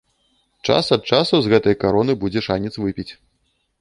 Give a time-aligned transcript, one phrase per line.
[0.69, 3.11] Час ад часу з гэтай кароны будзе шанец выпіць.